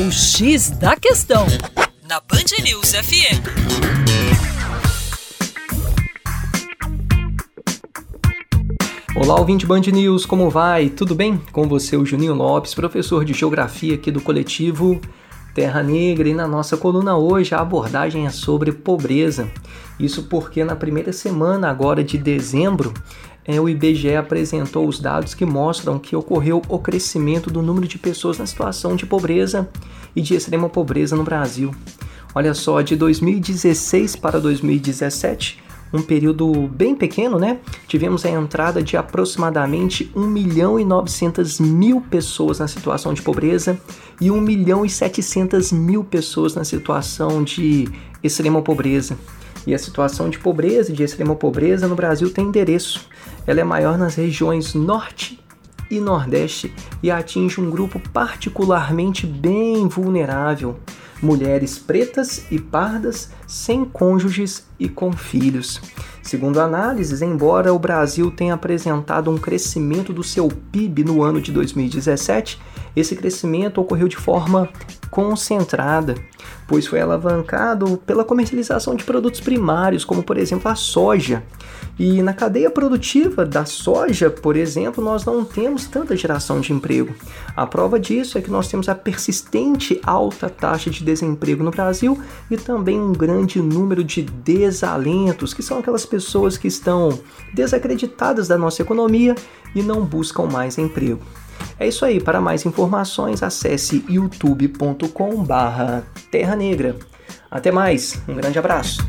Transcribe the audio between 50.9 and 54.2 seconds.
e de extrema pobreza no Brasil tem endereço. Ela é maior nas